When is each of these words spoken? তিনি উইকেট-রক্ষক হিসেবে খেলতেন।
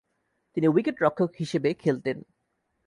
তিনি 0.57 0.67
উইকেট-রক্ষক 0.67 1.31
হিসেবে 1.39 1.69
খেলতেন। 1.73 2.17